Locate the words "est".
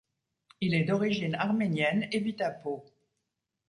0.73-0.83